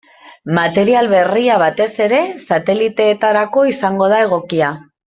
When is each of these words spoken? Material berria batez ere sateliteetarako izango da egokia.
Material 0.59 1.09
berria 1.11 1.59
batez 1.65 1.87
ere 2.07 2.23
sateliteetarako 2.47 3.67
izango 3.75 4.09
da 4.17 4.27
egokia. 4.31 4.73